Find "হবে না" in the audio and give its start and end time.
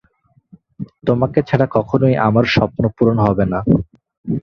3.25-3.59